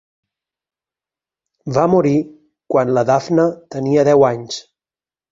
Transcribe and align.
Va 1.75 1.83
morir 1.93 2.13
quan 2.75 2.93
la 2.99 3.03
Daphne 3.09 3.45
tenia 3.75 4.07
deu 4.09 4.25
anys. 4.31 4.57